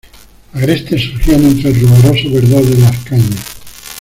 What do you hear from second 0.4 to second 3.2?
Agrestes surgían entre el rumoroso verdor de las